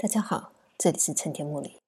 [0.00, 1.80] 大家好，这里是陈天木里。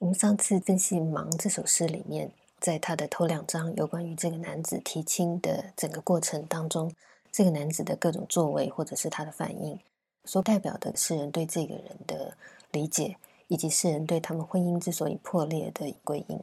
[0.00, 6.92] 我们上次分析《忙》这首诗里面，在他的头两章有关于这个男子提亲的整个过程当中，
[7.32, 9.80] 这个男子的各种作为或者是他的反应，
[10.26, 12.36] 所代表的诗人对这个人的
[12.70, 13.16] 理解，
[13.48, 16.38] 以及诗人对他们婚姻之所以破裂的归因。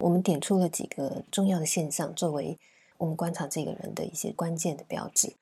[0.00, 2.58] 我们点出了几个重要的现象，作为
[2.98, 5.36] 我们观察这个人的一些关键的标志。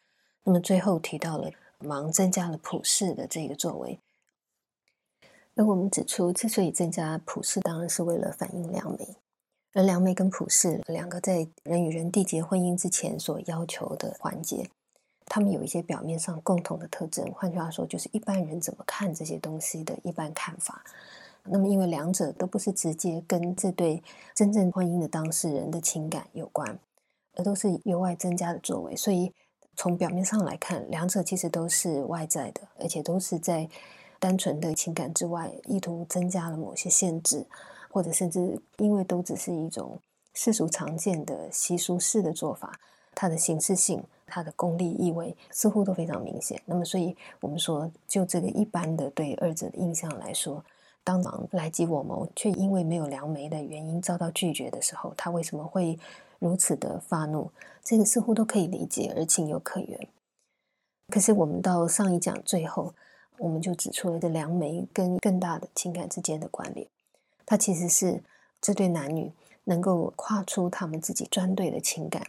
[0.45, 1.51] 那么最后提到了。
[1.81, 4.01] 忙增加了普世的这个作为，
[5.55, 9.17] 而我们指出，之所以增加普世，当然是为了反映良媒。
[9.75, 14.69] 而良媒跟普世两个在人与人缔结婚姻之前所要求的环节，
[15.27, 17.31] 他们有一些表面上共同的特征。
[17.33, 20.83] 换句话说，就是一般人怎么看这些东西的一般看法。
[21.45, 24.03] 那么，因为两者都不是直接跟这对
[24.35, 26.77] 真正婚姻的当事人的情感有关，
[27.35, 29.33] 而都是由外增加的作为，所以。
[29.79, 33.69] 从表面上来看，两者其实都是外在的，而且都是在
[34.19, 37.47] 单纯的情感之外，意图增加了某些限制，
[37.89, 39.97] 或者甚至因为都只是一种
[40.35, 42.81] 世俗常见的习俗式的做法，
[43.15, 46.61] 它的形式性、它的功利意味似乎都非常明显。
[46.65, 50.65] 那么，所以我们说，就这个一般的对二者的印象来说，
[51.05, 55.97] 当狼来及我谋，却因为没有良媒的原因遭到拒绝的时候，他为什么会？
[56.39, 57.51] 如此的发怒，
[57.83, 60.09] 这个似乎都可以理解，而情有可原。
[61.09, 62.95] 可是我们到上一讲最后，
[63.39, 66.87] 我们就指出了这良媒跟更大的情感之间的关联。
[67.47, 68.23] 它其实是
[68.61, 69.33] 这对男女
[69.65, 72.27] 能够跨出他们自己专对的情感，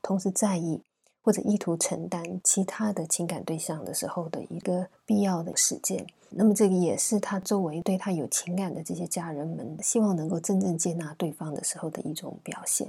[0.00, 0.82] 同时在意
[1.22, 6.06] 或者意图承担其他的情感对象的时候的一个必要的实践。
[6.30, 12.88] 那么这个也是他周围对他有情感的这些家人们希望能够真正接纳对方的时候的一种表现。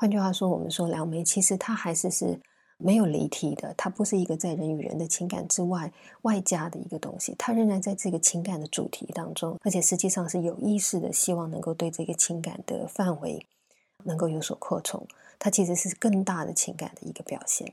[0.00, 2.40] 换句话说，我们说良媒其实它还是是
[2.76, 13.44] 没有离题的，它不是一个在人与人的情感之外外加的一个东西，它仍然在这个情感的主题当中，而且实际上是有意识的，希望能够对这个情感的范围
[14.04, 15.04] 能够有所扩充，
[15.36, 17.72] 它其实是更大的情感的一个表现。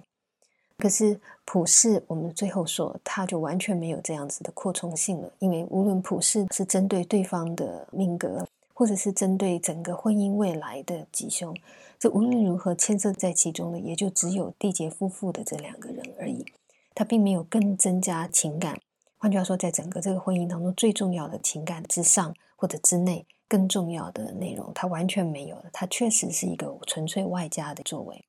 [0.80, 11.56] 可是普世，我们最后说，它就完全没有这样子的扩充性了，因为无论普世是针对对方的命格，或者是针对整个婚姻未来的吉凶。
[12.00, 16.46] 这无论如何牵涉在其中的，也就只有缔结夫妇的这两个人而已。
[16.94, 18.80] 他并没有更增加情感。
[19.18, 25.66] 换句话说，在整个这个婚姻当中，最重要的情感之上或者之内，更重要的内容，他完全没有了。
[25.74, 28.24] 他确实是一个纯粹外加的作为。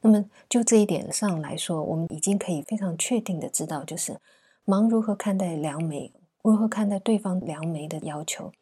[0.00, 4.18] 那么就这一点上来说，我们已经可以非常确定的知道，就是
[4.64, 6.12] 忙如何看待良媒，
[6.42, 8.52] 如何看待对方良媒的要求。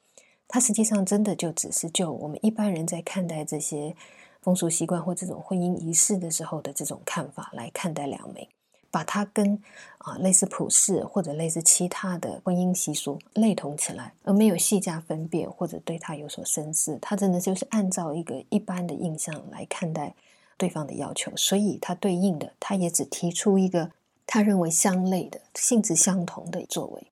[0.48, 3.94] 它实际上真的就只是就我们一般人在看待这些
[4.40, 8.48] 风俗习惯或这种婚姻仪式的时候的这种看法来看待两枚，
[8.90, 9.60] 把它跟
[9.98, 16.96] 啊类似普世或者类似其他的婚姻习俗类同起来，而没有细加分辨或者对他有所深思。
[17.02, 20.14] 他真的就是按照一个一般的印象来看待
[20.56, 23.90] 对方的要求，所以他对应的他也只提出一个
[24.24, 27.10] 他认为相类的性质相同的作为。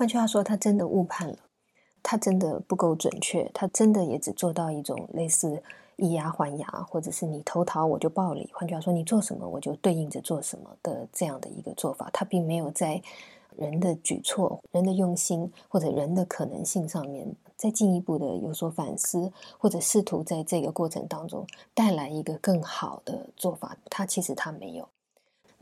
[0.00, 1.36] 换句话说，他真的误判了，
[2.02, 5.62] 他真的不够准确，他真的也只做到一种类似
[5.96, 8.48] 以牙还牙，或者是你投桃我就报李。
[8.54, 13.02] 换句话说，你做什么我就对应着做什么的这样的一个做法，他并没有在
[13.58, 23.76] 人的举措、人的用心或者人的可能性上面再进一步的有所反思，或者试图在这个过程当中带来一个更好的做法。
[23.90, 24.88] 他其实他没有。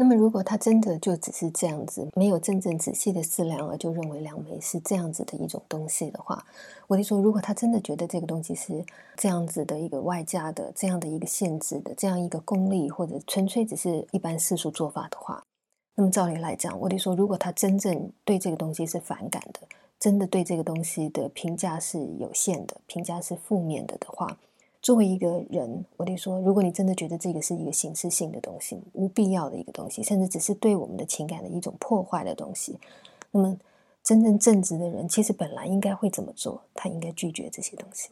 [0.00, 6.47] 那么，如果他真的就只是这样子，没有真正仔细的思量，而就认为两枚是这样子的一种东西的话，
[6.86, 8.84] 我就说，如果他真的觉得这个东西是
[9.16, 15.42] 这样子的一个外加的、这样的一个限制的、这样一个功利或者纯粹只是一般世俗做法的话，
[15.97, 19.66] 那么照理来讲，我就说，如果他真正对这个东西是反感的，
[19.98, 24.38] 真的对这个东西的评价是有限的，评价是负面的的话。
[24.81, 32.78] 作为一个人，我得说，如果你真的觉得这个是一个形式性的东西，无必要的一个东西，甚至只是对我们的情感的一种破坏的东西，
[33.33, 33.57] 那么
[34.03, 36.63] 真正正直的人，其实本来应该会怎么做？
[36.75, 38.10] 他应该拒绝这些东西。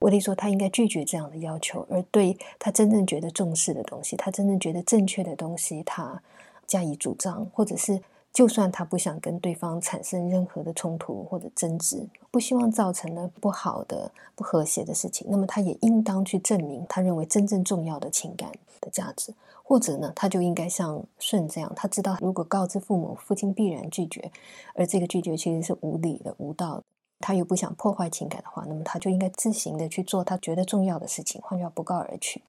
[0.00, 6.20] 我得说，他应该拒绝这样的要求，而对他真正觉得重视的东西，他真正觉得正确的东西，他
[6.66, 8.00] 加以主张，或者是。
[8.32, 18.50] 就算他不想跟对方产生任何的冲突或者争执，不希望造成了不好的、不和谐的事情，那么他也应当去证明他认为真正重要的情感
[18.80, 24.32] 的价值，或者呢，他就应该像舜这样，他知道如果告知父母，父亲必然拒绝，
[24.74, 26.84] 而这个拒绝其实是无理的、无道的，
[27.20, 32.42] 他又不想破坏情感的话，那么他就应该自行的去做他觉得重要的事情，换句话不告而去。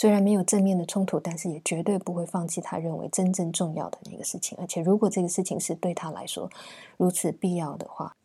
[0.00, 4.56] 虽然没有正面的冲突，但是也绝对不会放弃他认为真正重要的那个事情。
[4.58, 6.50] 而且，如果这个事情是对他来说
[6.96, 8.16] 如此必要的话，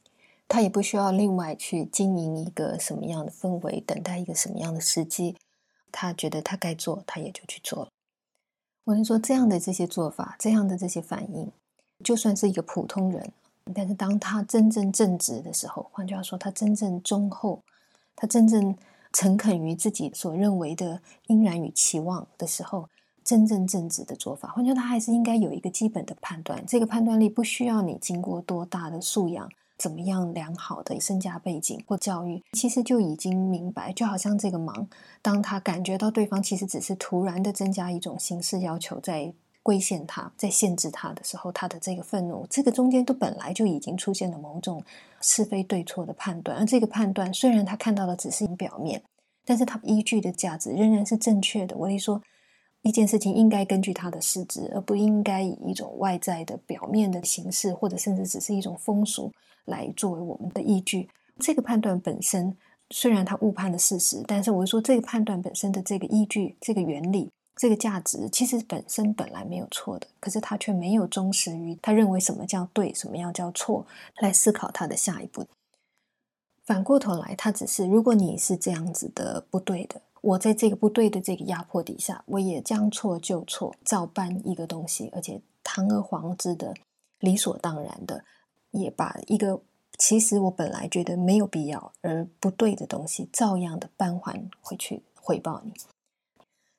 [0.47, 5.35] 他也不需要另外去经营一个什么样的氛围，等待一个什么样的时机。
[5.91, 7.89] 他觉得他该做，他也就去做了。
[8.85, 11.51] 我是说，这样的这些做法，这样的这些反应，
[12.01, 13.33] 就算是一个普通人，
[13.73, 17.59] 但是当他真正正直的时候，换句话说，他真正忠厚，
[18.15, 18.77] 他真正。
[19.15, 22.89] 诚恳于自己所认为的应然与期望的时候，
[23.23, 26.61] 真正正直的做法，换句话，他还是应该有一个基本的判断。
[26.67, 33.93] 这个判断力不需要你经过多大的素养，怎么样良好的身家背景或教育，其实就已经明白。
[33.93, 34.89] 就好像这个忙，
[35.21, 39.33] 当他感觉到对方其实只是突然的增加一种形式要求，在。
[39.65, 44.83] 规限他，在限制他的时候，他的这个愤怒，这个中间都本来就已经出现了某种
[45.21, 46.59] 是非对错的判断。
[46.59, 49.01] 而这个判断，虽然他看到的只是表面，
[49.43, 51.75] 但是他依据的价值仍然是正确的。
[51.75, 52.21] 我一说，
[52.83, 59.31] 一件事情应该根据它的实质，而不应该以一种外在的表面的形式，或者甚至只是一种风俗
[59.65, 61.09] 来作为我们的依据。
[61.39, 62.55] 这个判断本身，
[62.91, 67.31] 虽然他误判了事实，但是我说这个判断本身的这个依据，这个原理。
[67.55, 73.85] 这个价值其实本身本来没有错的，可是他却没有忠实于他认为什么叫对，什么样叫错
[74.17, 75.45] 来思考他的下一步。
[76.65, 86.73] 反过头来，他只是如果你是这样子的不对的，我在这个不对的这个压迫底下，我也将错就错，照搬一个东西，而且堂而皇之的、
[87.19, 88.25] 理所当然的，
[88.71, 89.61] 也把一个
[89.97, 95.71] 其实我本来觉得没有必要而不对的东西，照样的搬还回去回报你。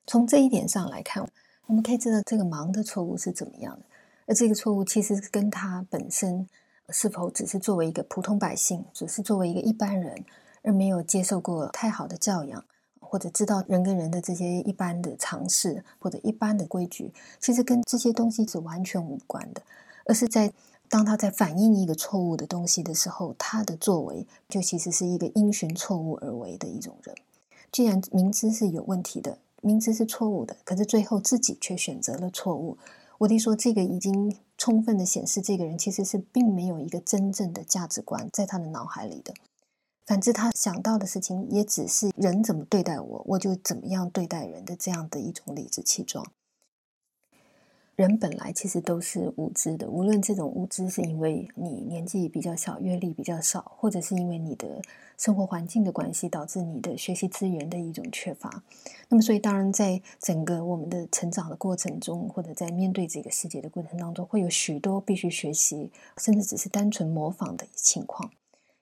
[0.07, 1.27] 从这一点上来看，
[1.65, 3.85] 我们可以知道这个盲的错误是怎么样的。
[4.25, 6.47] 而这个错误其实跟他本身
[6.89, 10.23] 是否只是作为一个普通百姓，只是作为一个一般人，
[10.63, 12.63] 而没有接受过太好的教养，
[13.01, 19.61] 或者知道人跟人的这些一般的常识或者一般的规矩，其实跟这些东西是完全无关的。
[20.05, 20.53] 而是在
[20.87, 27.13] 当他在反映一个错误的东西的时候，他的作为就其实是一个因循错误而为的一种人。
[27.73, 29.39] 既然明知是有问题的。
[29.61, 32.77] 明知是错误的，可是最后自己却选择了错误。
[33.19, 39.33] 我弟说，这个已经充分的显示，这个人其实是并没有一个真正的价值观在他的脑海里的。
[40.05, 46.25] 反之，他想到的事情也只是人怎么对待我，我就怎么样对待人的这样的一种理直气壮。
[47.97, 54.79] 人本来其实都是无知的，无论这种无知是因为你年纪比较小、阅历比较少，或者是因为你的
[55.17, 58.63] 生活环境的关系导致你的学习资源的一种缺乏。
[59.09, 68.29] 那么，所以当然在整个我们的成长的过程中，或者在面对这个世界的过程当中，会有许多必须学习，甚至只是单纯模仿的情况。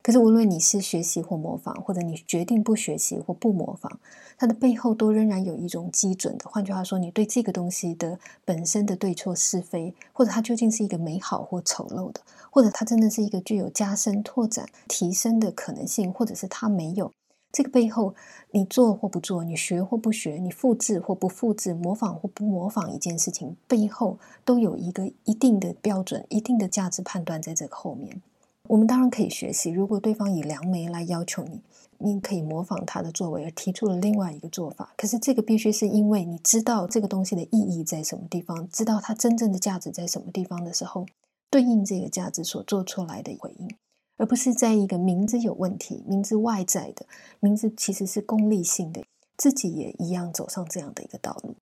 [0.05, 3.97] 可是，无论你是学习或模仿，或者你决定不学习或不模仿，
[4.37, 6.47] 它的背后都仍然有一种基准的。
[6.47, 12.21] 换句话说，你对这个东西的本身的对错是非，或者它究竟是一个美好或丑陋的，
[12.51, 17.11] 或者它真的是一个具有加深、拓展、提升的可能性，或者是它没有。
[17.51, 18.13] 这个背后，
[18.51, 28.21] 你做或不做，你学或不学，你复制或不复制，模仿或不模仿一件事情，背后都有一个一定的标准、一定的价值判断在这个后面。
[28.67, 29.69] 我们当然可以学习。
[29.69, 31.61] 如果对方以良媒来要求你，
[31.97, 34.93] 你可以模仿他的作为，而提出了另外一个做法。
[34.97, 41.05] 可是这个必须是因为你知道这个东西的意义在什么地方，知道它真正的价值在什么地方的时候，
[41.49, 43.69] 对应这个价值所做出来的回应，
[44.17, 47.05] 而不是在一个明知有问题、明知外在的、
[47.39, 49.03] 明知其实是功利性的，
[49.37, 51.55] 自己也一样走上这样的一个道路。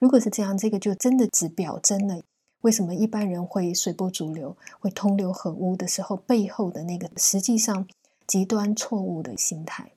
[0.00, 2.20] 如果是这样，这个就真的只表征了。
[2.62, 7.86] 为什么一般人会随波逐流，会同流合污的时候，背后的那个实际上
[8.26, 9.92] 极端错误的心态？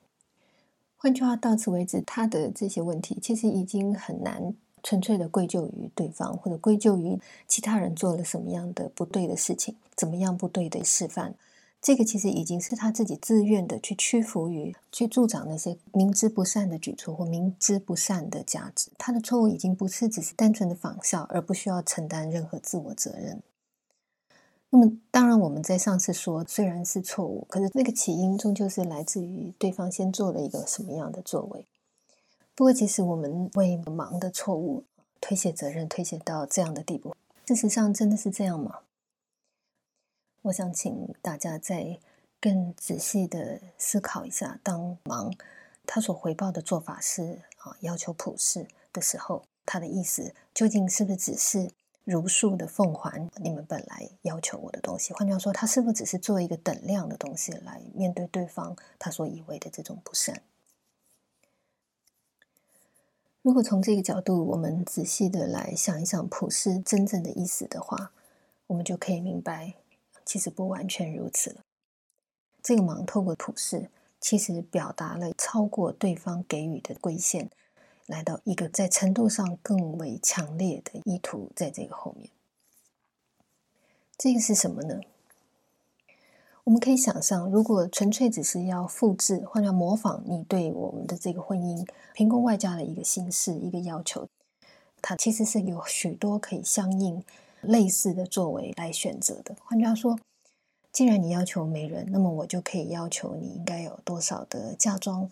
[0.96, 4.54] 换句话，到此为止，他的这些问题其实已经很难
[4.84, 11.34] 纯粹的归咎于对方，或者归咎于其他人做了什么样的不对的事情，怎么样不对的示范。
[11.82, 18.92] 这个其实已经是他自己自愿的去屈服于、去助长那些明知不善的举措或明知不善的价值。
[19.00, 23.42] 他的错误已经不是只是单纯的仿效，而不需要承担任何自我责任。
[24.70, 31.66] 那么，当然我们在上次说，虽然是错误，可是那个起因终究是来自于对方先做了一个什么样的作为。
[32.54, 34.84] 不过，即使我们为忙的错误
[35.20, 37.16] 推卸责任，推卸到这样的地步，
[37.48, 38.82] 事实上真的是这样吗？
[40.44, 42.00] 我想请大家再
[42.40, 45.32] 更仔细的思考一下，当忙
[45.86, 51.70] 他所回报的做法是啊要求普世的时候，他的意思究竟是不是只是
[52.04, 55.14] 如数的奉还你们本来要求我的东西？
[55.14, 60.42] 换句话说，他是不是只是做一个等量的东西来面对对方他所以为的这种不善？
[63.44, 68.12] 如果从这个角度，我们仔细的来想一想普世真正的意思的话，
[68.66, 69.76] 我们就可以明白，
[70.26, 71.62] 其实不完全如此了。
[72.64, 77.50] 这个忙透过普世，其实表达了超过对方给予的规限，
[78.06, 82.30] 来到一个在程度上更为强烈的意图，在这个后面。
[84.18, 85.02] 这个是什么呢？
[86.64, 94.30] 我们可以想象，如果纯粹只是要复制或者模仿你对我们的这个婚姻凭空外加的一个形式、一个要求，
[95.02, 97.24] 它其实是有许多可以相应
[97.62, 99.56] 类似的作为来选择的。
[99.64, 100.20] 换句话说，
[100.92, 105.30] 既然你要求媒人，那么我就可以要求你应该有多少的嫁妆，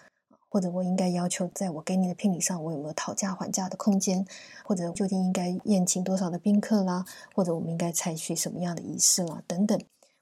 [0.49, 4.25] 或者我应该要求在我给你的聘礼上，我有没有讨价还价的空间，
[4.63, 7.05] 或者究竟应该宴请多少的宾客啦，
[7.35, 9.79] 或者我们应该采取什么样的仪式啦，等等。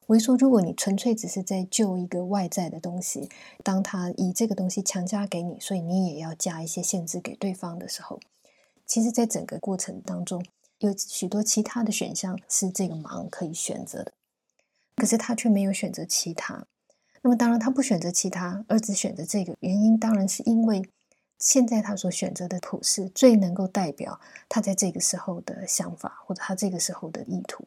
[0.08, 3.30] 我一说，如果你纯粹只是在救一个外在的东西，
[3.62, 8.18] 当他以这个东西强加给你，所以你也要加一些限制给对方的时候，
[8.86, 10.42] 其实，在整个过程当中，
[10.80, 14.14] 有许多其他的选项是这个忙可以选择的，
[14.96, 16.68] 可是他却没有选择其他。
[17.24, 20.88] 那么，当然他不选择其他，而只选择这个原因，当然是因为
[21.40, 27.66] 现在他所选择的普世最能够代表他在这个时候的想法，或者他这个时候的意图。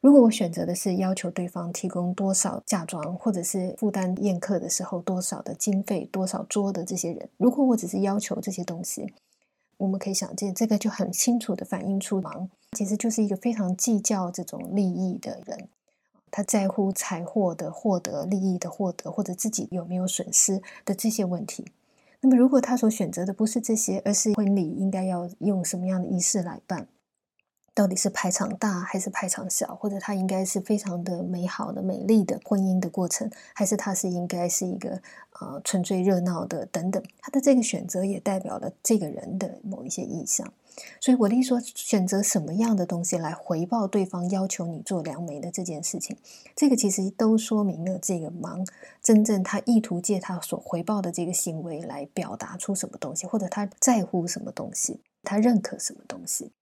[0.00, 9.12] 如果我选择的是要求对方提供多少嫁妆，或者是负担宴客的时候多少的经费、多少桌的这些人，如果我只是要求这些东西，
[9.82, 15.68] 我们可以想见，这个就很清楚的反映出王其实就是一个非常计较这种利益的人，
[16.30, 21.66] 他在乎财货的获得、利益的获得，或者自己有没有损失的这些问题。
[22.20, 26.86] 那么，如果他所选择的不是这些，而是婚礼应该要用什么样的仪式来办？
[27.74, 35.00] 到底是排场大还是排场小，或者它应该是非常的美好的、美丽的婚姻的过程，还是它是应该是一个
[35.40, 37.02] 呃纯粹热闹的等等？
[37.20, 40.52] 他的这个选择也代表了这个人的某一些意向。
[41.00, 46.16] 所以我的意思说，选择什么样的东西来回报对方要求你做良媒的这件事情，
[46.56, 48.66] 这个其实都说明了这个忙
[49.02, 56.52] 真正他意图借他所回报的这个行为来表达出什么东西，或者他在乎什么东西，他认可什么东西。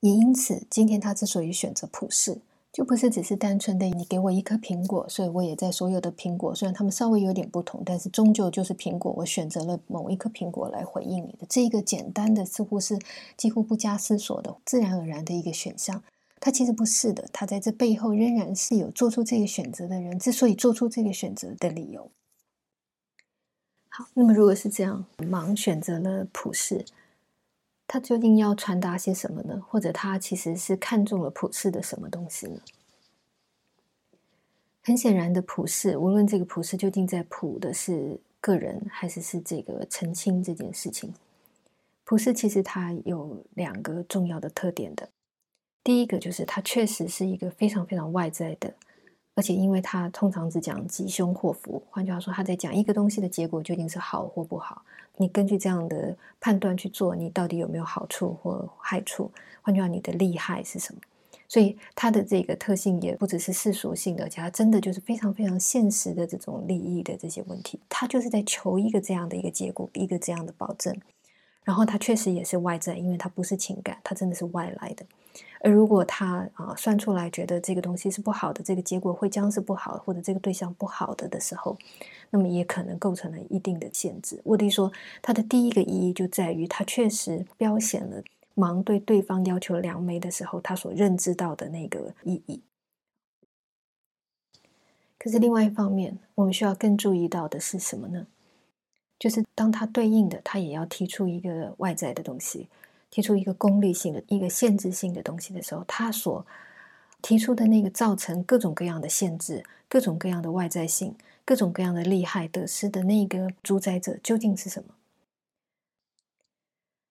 [0.00, 2.40] 也因此，今天他之所以选择普世，
[2.72, 9.12] 就不是只是单纯的你给我一颗苹果，所以我也在所有的苹果，虽然它们稍微有点不同，但是终究就是苹果。
[9.16, 12.96] 我选择了某一颗苹果来回应你的这个简单的，似乎是
[13.36, 16.02] 几乎不加思索的、自然而然的一个选项。
[16.38, 22.12] 他其实不是的，他在这背后仍然是有做出这个选择的人之所以做出这个选择的理由。
[23.88, 26.84] 好，那么如果是这样，盲选择了普世。
[27.88, 29.60] 他究竟要传达些什么呢？
[29.66, 32.60] 或者他其实是看中了普世的什么东西呢？
[34.82, 41.14] 很显然的，普世无论这个普世究竟在普的是个人，还是是这个澄清这件事情，
[42.04, 45.08] 普世其实它有两个重要的特点的。
[45.82, 48.74] 第一个就是它确实是一个非常非常外在的。
[49.38, 54.82] 而且，因为他通常只讲吉凶祸福，换句话说，他在讲一个东西的结果究竟是好或不好。
[55.16, 59.30] 你根据这样的判断去做，你到底有没有好处或害处？
[59.62, 61.00] 换句话，你的利害是什么？
[61.46, 67.78] 所以，它的这个特性也不只是世俗性的，而且它真的就是非常非常现实的这种利益的这些问题。
[67.88, 70.92] 他就是在求一个这样的一个结果，一个这样的保证。
[71.62, 75.06] 然后，它确实也是外在，因为它不是情感，它真的是外来的。
[75.60, 81.76] 而如果他啊算出来觉得这个东西是不好的，这个结果会将是不好，或者这个对象不好的的时候，
[82.30, 84.40] 那么也可能构成了一定的限制。
[84.44, 88.22] 我得说，它的第一个意义就在于它确实标显了
[88.54, 92.62] 盲对对方要求良媒的时候，他所认知到的那个意义。
[95.18, 98.26] 可是另外一方面，我们需要更注意到的是什么呢？
[99.18, 102.68] 就是当他对应的，他也要提出一个外在的东西。
[103.10, 106.46] 提出一个功利性的一个限制性的东西的时候，他所
[107.22, 114.94] 提出的那个造成各种各样的限制、各种各样的外在性、各种各样的利害得失的那个主宰者究竟是什么？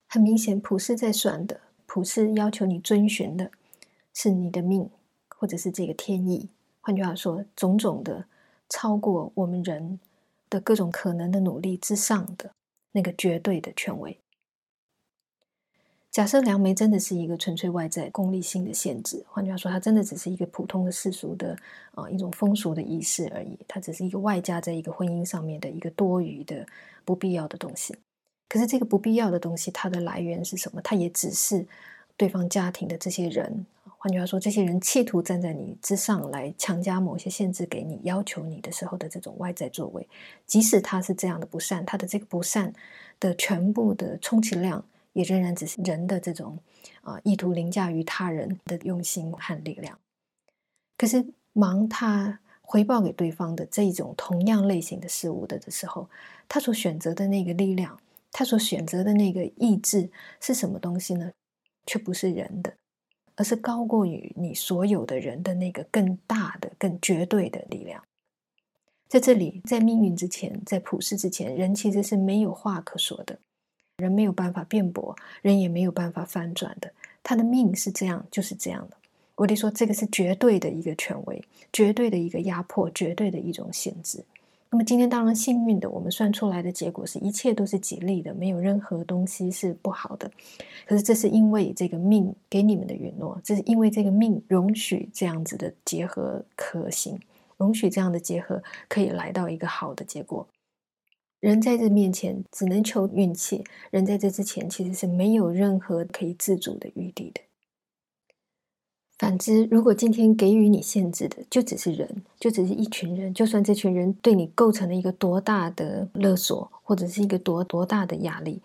[0.08, 3.52] 很明显，普世在算的，普世要求你遵循的
[4.14, 4.90] 是你的命，
[5.28, 6.50] 或者是这个天意。
[6.80, 8.26] 换句话说，种种的
[8.70, 10.00] 超过我们人
[10.50, 12.52] 的各种可能的努力之上的
[12.94, 14.18] 那个绝对的权威。
[16.18, 21.56] 假设梁梅真的是一个纯粹外在功利性的限制，换句话说，它真的只是一个普通的世俗的
[21.94, 26.66] 啊一种风俗的仪式而已，它只是一个外加在一个婚姻上面的一个多余的
[27.06, 27.96] 不必要的东西。
[28.50, 30.82] 可是这个不必要的东西，它的来源是什么？
[30.82, 31.64] 它也只是
[32.18, 33.68] 对方家庭的这些人，
[34.00, 40.10] 换句话说，这些人企图站在你之上来强加某些限制给你、要求你的时候的这种外在作为，
[40.48, 42.74] 即使他是这样的不善，他的这个不善
[43.20, 44.84] 的全部的充其量，
[45.18, 46.60] 也仍然只是人的这种
[47.02, 49.98] 啊意图凌驾于他人的用心和力量。
[50.96, 56.08] 可是忙他回报给对方的这一种同样类型的事物的的时候，
[56.48, 58.00] 他所选择的那个力量，
[58.32, 60.10] 他所选择的那个意志
[60.40, 61.32] 是什么东西呢？
[61.88, 62.74] 却不是人的。
[63.40, 68.04] 而是高过于你所有的人的那个更大的、更绝对的力量。
[69.08, 73.38] 在这里，在命运之前，在普世之前，人其实是没有话可说的，
[73.98, 76.92] 人没有办法辩驳，人也没有办法翻转的。
[77.24, 78.98] 他的命是这样，就是这样的。
[79.34, 84.24] 我得说，这个是绝对的一个权威，绝对的一个压迫，绝对的一种限制。
[84.70, 90.30] 那么今天当然幸运的，我们算出来的结果是一切都是吉利的，没有任何东西是不好的。
[90.86, 97.20] 可是这是因为这个命给你们的允诺，这是因为这个命容许这样子的结合可行，
[97.58, 100.48] 容许这样的结合可以来到一个好的结果。
[101.40, 107.42] 人在这面前只能求运气，人在这之前其实是没有任何可以自主的余地的。
[109.20, 118.62] 反之，如果今天给予你限制的就只是人，就只是一群人，就算这群人对你构成了一个多大的勒索，或者是一个多多大的压力，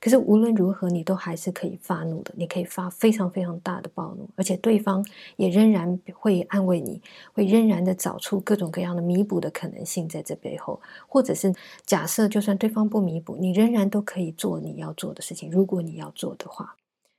[0.00, 5.04] 可是无论如何，你都还是可以发怒的，你可以发非常非常大的暴怒，而且对方
[5.36, 7.00] 也仍然会安慰你，
[7.32, 11.52] 会仍然的找出各种各样的弥补的可能性在这背后，或者是
[11.84, 16.76] 假设就算对方不弥补，你仍然都可以做你要做的事情，如果你要做的话。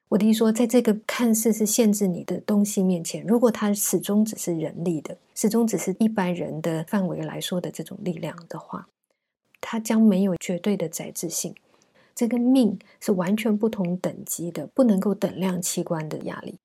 [0.07, 8.87] 我的意思说，在这个看似是限制你的东西面前，如果它始终只是人力的，始终只是一般人的范围来说的这种力量的话，
[9.61, 11.53] 它将没有绝对的载质性。
[12.19, 16.59] 这个命是完全不同等级的，不能够等量器官的压力。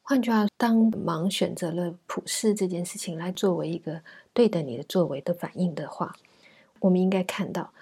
[0.00, 4.02] 换句话，当盲选择了普世这件事情来作为一个
[4.32, 6.14] 对等你的作为的反应的话，
[6.78, 7.72] 我们应该看到。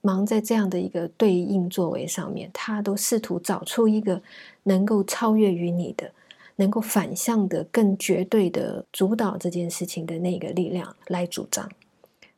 [0.00, 4.20] 忙在这样的一个对应作为上面，他都试图找出一个
[4.64, 6.10] 能够超越于你的、
[6.56, 11.70] 能够反向的、更绝对的主导这件事情的那个力量来主张。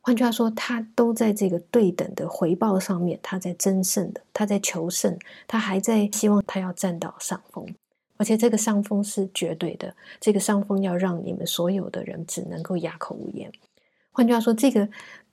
[0.00, 7.66] 换句话说，他都在这个对等的回报上面，他在争胜的，他在求胜，他还在希望他要占到上风，
[8.16, 13.52] 而且这个上风是绝对的，这个上风要让你们所有的人只能够哑口无言。
[14.12, 14.88] 换句话说，这个。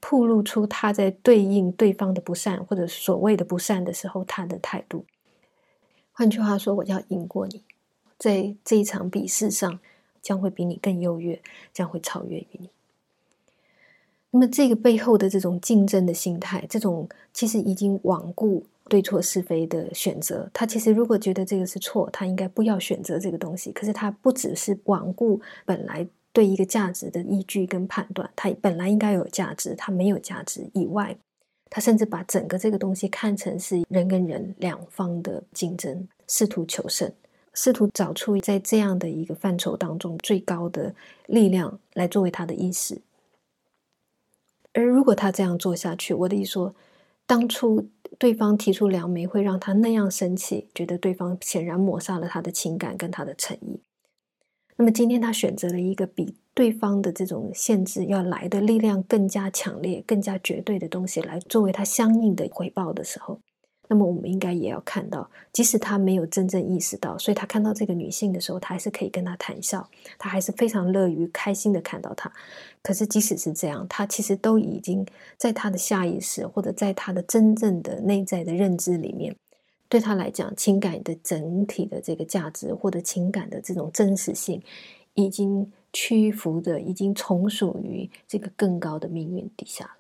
[0.08, 5.04] 暴露出他在对应对方的不善或者所谓的不善的时候，他的态度。
[6.12, 7.64] 换句话说，我要赢过你，
[8.20, 9.80] 在这一场比试上，
[10.22, 11.42] 将会比你更优越，
[11.74, 12.70] 将会超越于你。
[14.36, 20.50] 那么，这个背后的这种竞争的心态，这种其实已经罔顾对错是非的选择。
[20.54, 23.72] 他其实如果觉得这个是错，他应该不要选择这个东西。
[23.72, 26.08] 可是他不只是罔顾本来。
[26.36, 31.16] 对一个价值的依据跟判断，他本来应该有价值，他没有价值以外，
[31.70, 37.10] 他甚至把整个这个东西看成是人跟人两方的竞争，试图求胜，
[37.54, 40.94] 试图找出在这样的一个范畴当中最高的
[41.28, 43.00] 力量来作为他的意识。
[44.76, 46.76] 而如果他这样做下去，我的意思说，
[47.26, 53.82] 当初对方提出两枚会让他那样生气，觉得对方显然抹杀了他的情感跟他的诚意。
[54.76, 63.40] 那么今天他选择了一个比对方的这种限制要来的力量更加强烈、更加绝对的东西来作为他相应的回报的时候，
[63.88, 72.32] 那么我们应该也要看到，即使他没有真正意识到，所以他看到这个女性的时候，他还是可以跟她谈笑，他还是非常乐于、开心的看到她。
[72.82, 75.06] 可是即使是这样，他其实都已经
[75.38, 79.36] 在他的下意识或者在他的真正的内在的认知里面。
[79.88, 84.62] 对他来讲，情感的整体的这个价值，或者情感的这种真实性，
[85.14, 89.96] 已经屈服的，已经从属于这个更高的命运底下。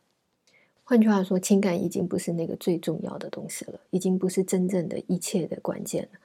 [0.87, 6.19] 换句话说，情感已经不是那个最重要的东西了，已经不是真正的一切的关键了。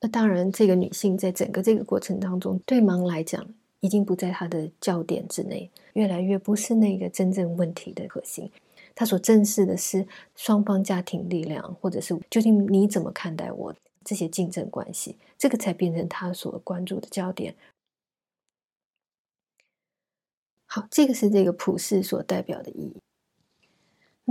[0.00, 3.46] 那当然，这个女性在整个这个过程当中，对芒来讲，
[3.80, 8.50] 已经不在她的焦点之内，越来越不是那个真正问题的核心。
[8.94, 17.54] 她所正视的是双方家庭力量，或者是究竟你怎么看待我这些竞争关系，这个才变成她所关注的焦点。
[20.64, 22.96] 好，这个是这个普世所代表的意义。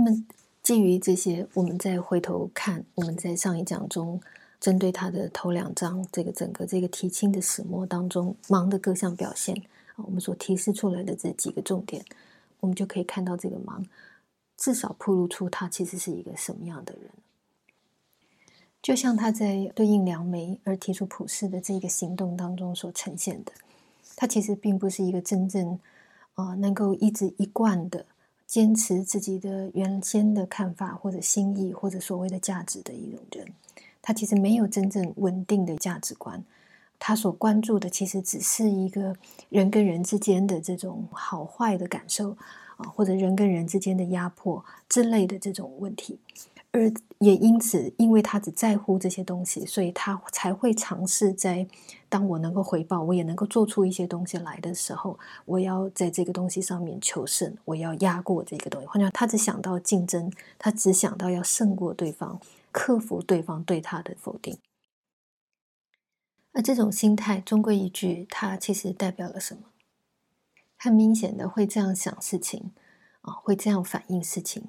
[0.02, 0.24] 那么
[0.62, 4.18] 基于这些，我们再回头看我们在上一讲中
[4.58, 9.62] 针对他的头两章这个整个这个提亲的始末当中忙的各项表现，
[9.96, 12.02] 我们所提示出来的这几个重点，
[12.60, 13.84] 我们就可以看到这个忙。
[14.56, 17.10] 至少铺露出他其实是一个什么样的人。
[18.80, 23.52] 就像他在对应梁梅而提出普世的这个行动当中所呈现的，
[24.16, 25.78] 他其实并不是一个真正
[26.32, 28.06] 啊能够一直一贯的
[28.50, 33.46] 坚持自己的原先的看法或者心意或者所谓的价值的一种人。
[34.02, 36.42] 他其实没有真正稳定的价值观，
[36.98, 39.14] 他所关注的其实只是一个
[39.50, 42.36] 人跟人之间的这种好坏的感受
[42.84, 46.18] 或者人跟人之间的压迫之类的这种问题。
[46.72, 51.66] 而也因此，因为他只在乎这些东西，所以他才会尝试在
[52.08, 58.86] 当我能够回报，我也能够做出一些东西来的时候，我要在这个东西上面求胜，我要压过这个东西。
[58.86, 62.40] 换句话他只想到竞争，他只想到要胜过对方，
[62.70, 64.56] 克服对方对他的否定。
[66.52, 69.62] 而这种心态，终归一句，它其实代表了什么？
[70.82, 72.72] 很明显的，会这样想事情
[73.20, 74.64] 啊，会这样反应事情。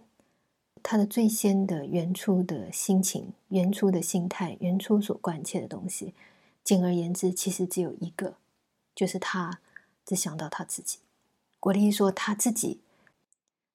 [0.84, 6.14] 他的最先的原初的心情、原初的心态、原初所关切的东西，
[6.66, 8.36] 简而言之，其实只有一个，
[8.94, 9.62] 就是他
[10.06, 11.00] 只想到他自己。
[11.62, 12.82] 国立说，他自己，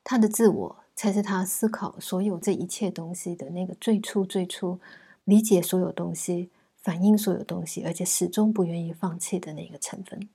[0.05, 4.79] 他的自我，才是他思考所有这一切东西的那个最初、最初
[5.25, 10.29] 理解所有东西、反映所有东西，而且始终不愿意放弃的那个成分。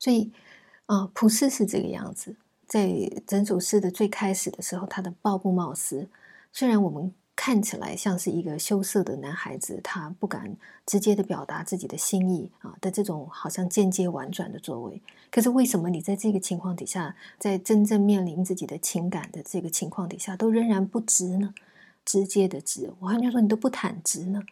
[0.00, 0.32] 所以，
[0.86, 2.34] 啊，普世是这个样子。
[2.66, 2.90] 在
[3.26, 6.08] 整首诗的最开始的时候，他的抱布帽斯，
[6.52, 21.52] 虽然我们看起来像是一个羞涩的男孩子，他不敢直接的表达自己的心意啊的这种好像间接婉转的作为，可是为什么你在这个情况底下，在真正面临自己的情感的这个情况底下，都仍然不直呢？
[22.04, 24.42] 直接的直，我好像说你都不坦直呢？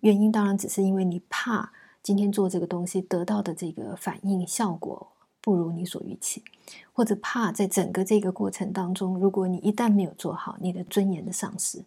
[0.00, 5.08] 原因当然只是因为你怕今天做这个东西得到的这个反应效果。
[5.42, 6.44] 不如你所预期，
[6.92, 11.82] 或者怕在整个这个过程当中，如果你一旦没有做好，你的尊严的丧失。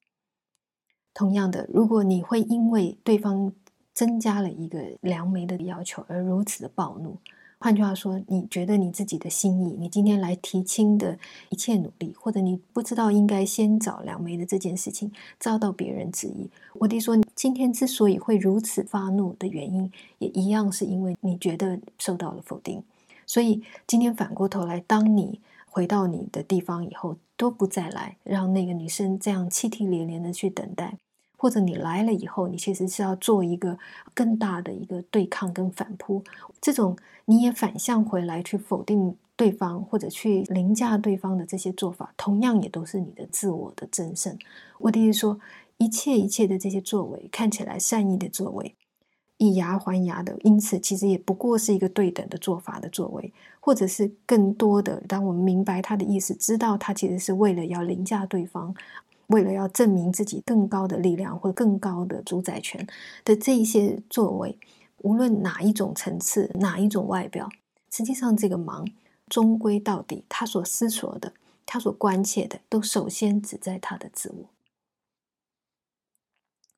[1.13, 3.53] 同样的，如果你会因为对方
[3.93, 7.19] 增加了一个良媒的要求而如此的暴怒，
[7.63, 22.83] 换句话说，你觉得你自己的心意，你今天来提亲的一切努力，或者你不知道应该先找良媒的这件事情遭到别人质疑，我弟说，今天之所以会如此发怒的原因，也一样是因为你觉得受到了否定。
[23.25, 30.97] 所以今天反过头来，当你回到你的地方以后，都不再来让那个女生这样泣涕连连的去等待，
[31.43, 33.77] 或者你来了以后，你其实是要做一个
[34.13, 36.23] 更大的一个对抗跟反扑，
[36.61, 44.37] 这种你也反向回来去否定对方或者去凌驾对方的这些做法，同样也都是你的自我的增胜。
[44.79, 45.37] 我的意思说，
[45.75, 48.73] 一切一切的这些作为，看起来善意的作为。
[49.37, 58.73] 以牙还牙的，因此其实也不过是一个对等的做法的作为，或者是更多的，当我们明白他的意思，知道他其实是为了要凌驾对方，
[59.33, 62.87] 为了要证明自己更高的力量或更高的主宰权
[63.25, 64.57] 的这一些作为，
[64.99, 67.49] 无论哪一种层次，哪一种外表，
[67.91, 68.87] 实际上这个忙
[69.27, 71.33] 终归到底，他所思索的，
[71.65, 74.49] 他所关切的，都首先只在他的自我，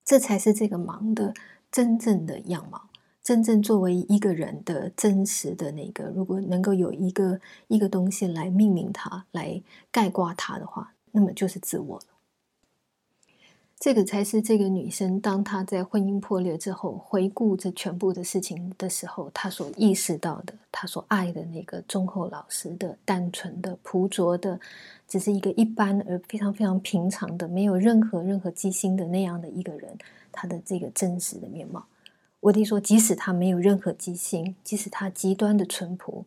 [0.06, 1.34] 这才是这个忙的。
[1.72, 2.88] 真正的样貌，
[3.22, 12.15] 真正作为一个人的真实的那个，如果能够有一个一个东西来命名它，来概括它的话，那么就是自我了。
[13.78, 24.60] 这个才是这个女生，当她在婚姻破裂之后，回顾这全部的事情的时候，她所意识到的，她所爱的那个忠厚老实的、单纯的、朴拙的，
[25.08, 29.96] 只是一个一般而非常非常平常的，没有任何任何机心的那样的一个人。
[30.32, 31.86] 他的这个真实的面貌，
[32.42, 36.26] 我弟说，即使他没有任何机心，即使他极端的淳朴，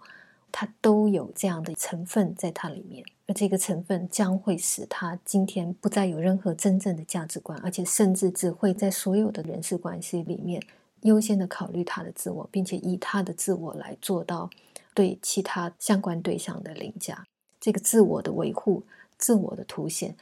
[0.51, 10.63] 他都有这样的成分在他里面，而这个成分将会使他今天不再有任何真正的价值观，而且甚至只会在所有的人事关系里面
[11.03, 14.51] 优先的考虑他的自我，并且以他的自我来做到
[14.95, 17.25] 对其他相关对象的凌驾，
[17.61, 18.83] 这个自我的维护，
[19.17, 20.17] 自我的凸显。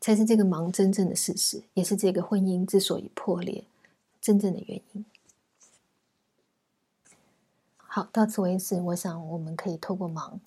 [0.00, 3.64] 才是这个忙真正的事实，也是这个婚姻之所以破裂
[4.20, 5.04] 真正的原因。
[7.90, 10.38] 好，到此为止，我想我们可以透过忙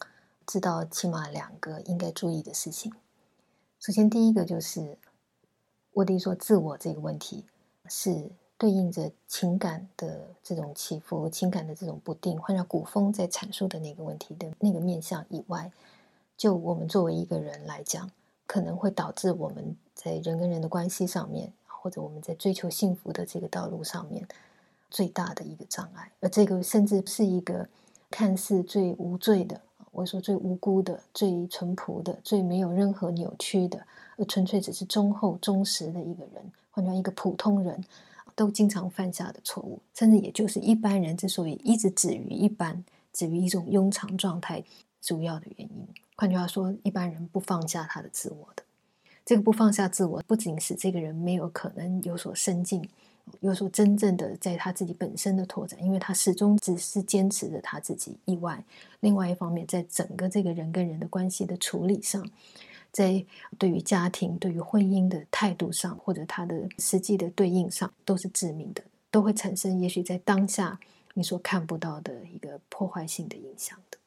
[0.46, 2.94] 知道起码两个应该注意的事情。
[3.80, 4.96] 首先，第一个就是
[5.92, 7.44] 我得说，自我这个问题
[7.90, 15.72] 是对应着情感的这种起伏、情感的这种不定，或者古风在阐述的那个问题的那个面向以外，
[16.38, 18.10] 就我们作为一个人来讲。
[18.48, 24.28] 可能会导致我们在人跟人的关系上面，或者我们在追求幸福的这个道路上面
[24.92, 27.68] 最大的一个障碍，而这个甚至是一个
[28.12, 29.60] 看似最无罪的，
[29.92, 33.82] 我说最无辜的、最淳朴的、最没有任何扭曲的，
[34.18, 37.84] 而纯粹只是忠厚忠实的一个人，换成一个普通人
[38.36, 44.64] 都经常犯下的错误，甚至也就是一般人之所以一直止于一般，止于一种庸常状态，
[45.02, 45.88] 主要的原因。
[46.18, 48.64] 换句话说，一般人不放下他的自我的，
[49.26, 52.88] 这个不放下自我，不仅使这个人没有可能有所深进。
[53.40, 58.64] 有所真正的在他自己本身的拓展，因为他始终只是坚持着他自己以外，
[59.00, 62.30] 另外一方面，在整个这个人跟人的关系的处理上，
[62.92, 63.26] 在
[63.58, 70.80] 对于家庭、对于婚姻的态度上，或者他的实际的对应上，都是致命的，都会产生也许在当下
[71.14, 73.98] 你所看不到的一个破坏性的影响的。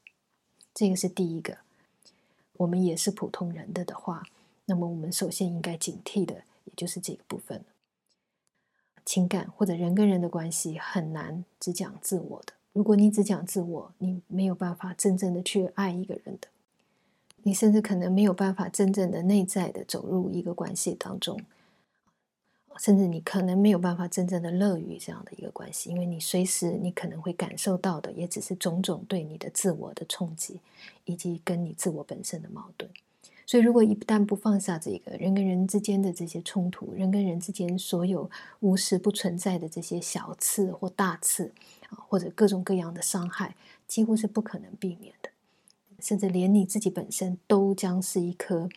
[0.75, 1.59] 这个是第一个。
[2.57, 4.23] 我们也是普通人的的话，
[4.67, 6.35] 那么我们首先应该警惕的，
[6.67, 7.65] 也就是这个部分。
[9.05, 12.53] 情感或者人跟人的关系很难只讲自我的。
[12.73, 16.49] 如果你只讲自我，你没有办法真正的去爱一个人的，
[17.43, 21.39] 你甚至可能没有办法真正的内在的走入一个关系当中，
[22.79, 30.59] 甚至你可能没有办法真正的乐于这样的一个关系，因为你随时你可能会感受到的也只是种种对你的自我的冲击，
[31.05, 32.91] 以及跟你自我本身的矛盾。
[33.47, 38.31] 所以，如果一旦不放下这个人跟人之间的这些冲突，人跟人之间所有
[38.61, 41.53] 无时不存在的这些小刺或大刺
[41.91, 43.55] 啊，或者各种各样的伤害，
[43.87, 45.29] 几乎是不可能避免的。
[46.01, 48.69] 甚至连你自己本身都将是一颗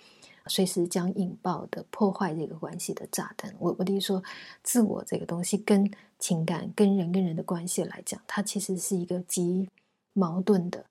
[0.47, 3.53] 随时将引爆的破坏这个关系的炸弹。
[3.59, 4.23] 我我的意思说，
[4.63, 9.69] 自我这个东西跟情感、跟人跟人的关系来讲，它其实是一个极
[10.13, 10.85] 矛盾的、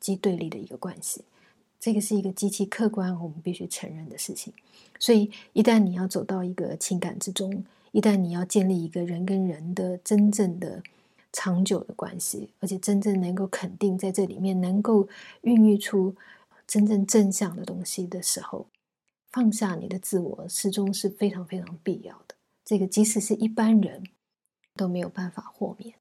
[0.00, 1.24] 极对立的一个关系。
[1.78, 4.52] 这个是一个极其客观，我们必须承认的事情。
[4.98, 10.82] 所以，一旦你要走到一个情感之中，一旦你要建立一个人跟人的真正的
[11.32, 15.06] 长久的关系，而且真正能够肯定在这里面能够
[15.42, 16.14] 孕育出
[16.66, 18.66] 真正正向的东西的时候，
[19.30, 22.34] 放下你的自我，始终是非常非常必要的。
[22.64, 24.02] 这个即使是一般人
[24.74, 25.94] 都没有办法豁免。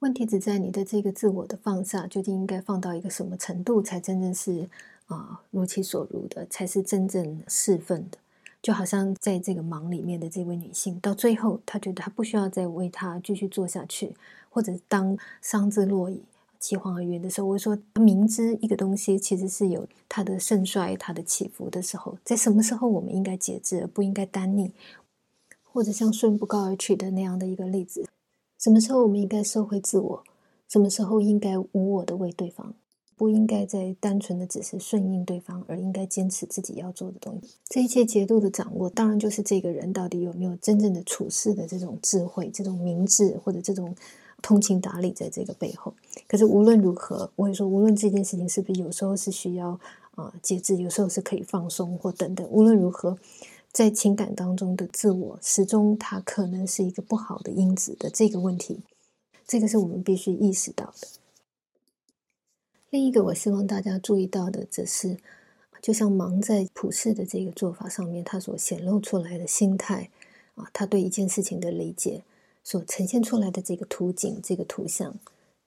[0.00, 4.66] 问题只在你的这个自我的放下，究竟应该放到一个什么程度，才真正是
[5.06, 8.16] 啊如其所如的，才是真正侍奉的？
[8.62, 14.14] 就好像在这个忙里面的这位女性，到最后她觉得她不需要再为他继续做下去，
[14.48, 16.22] 或者当伤之落矣，
[16.58, 24.72] 其黄而远的时候，我说明知一个东西其实是有它的盛衰、它的起伏的时候，在什么时候我们应该节制，而不应该单逆，
[25.62, 28.06] 或者像顺不告而取的那样的一个例子。
[28.60, 30.22] 什么时候我们应该收回自我？
[30.68, 32.74] 什么时候应该无我的为对方？
[33.16, 37.54] 不应该再单纯的只是顺应对方，而应该坚持自己要做的东西。
[37.70, 43.94] 这一切节度的掌握，当然就是这个人到底有没有真正的处事的这种智慧、这种明智或者这种
[44.42, 45.94] 通情达理在这个背后。
[46.28, 49.80] 可是无论如何，我也说，无论这件事情是不是有时候是需要
[50.16, 52.46] 啊节制，有时候是可以放松或等等。
[52.50, 53.16] 无论如何。
[53.72, 58.80] 在情感当中的自我，始终它可能是一个不好的因子的这个问题，
[59.46, 61.08] 这个是我们必须意识到的。
[62.90, 65.16] 另一个我希望大家注意到的，则是
[65.80, 70.10] 就像忙在普世的这个做法上面，他所显露出来的心态
[70.56, 72.24] 啊，他对一件事情的理解
[72.64, 75.14] 所呈现出来的这个图景、这个图像。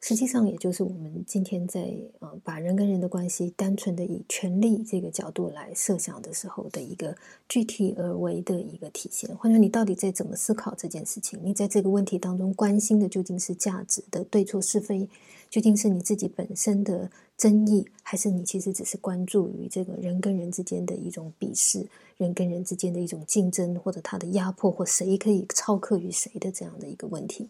[0.06, 1.90] 实际上，也就是我们今天在
[2.20, 7.16] 呃把人跟人的关系单纯的以权力这个角度来设想的时候的一个
[7.48, 9.34] 具体而为的一个体现。
[9.38, 11.40] 或者你到底在怎么思考这件事情？
[11.42, 15.08] 你在这个问题当中关心的究竟是价值的对错是非？
[15.50, 21.88] 究竟是你自己本身的争议，还是你其实只是关注于这个人跟人之间的一种鄙视，
[22.18, 27.48] 人跟人之间的一种竞争，或者他的压迫，或谁可以超克于谁的这样的一个问题？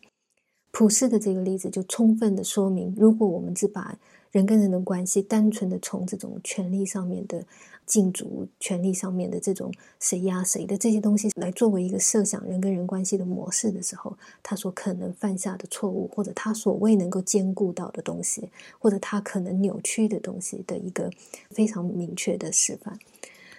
[0.73, 3.95] 普世的这个例子就充分的说明，如果我们只把
[4.31, 7.45] 人跟人的关系单纯的从这种权力上面的
[7.85, 21.11] 竞逐、权力上面的这种谁压谁的这些东西来作为一个设想人跟人关系的模式的时候，他所可能犯下的错误，或者他所未能够兼顾到的东西，或者他可能扭曲的东西的一个
[21.51, 22.97] 非常明确的示范。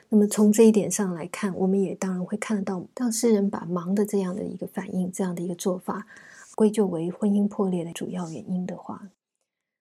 [0.08, 6.08] 那么从这一点上来看，我们也当然会看得到，当诗人把忙的这样的一个反应，这样的一个做法。
[6.54, 9.10] 归咎为婚姻破裂的主要原因的话，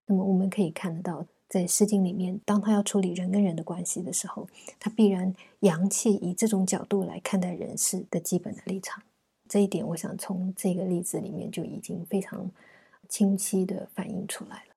[0.08, 4.48] 那么我们可以看得到，在《诗经》里面，当他要处理人跟人的关系的时候，
[4.80, 9.04] 他必然阳气以这种角度来看待人事的基本的立场。
[9.48, 12.50] 这一点，我想从这个例子里面就已经非常
[13.08, 14.73] 清晰的反映出来了。